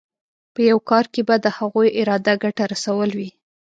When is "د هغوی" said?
1.39-1.87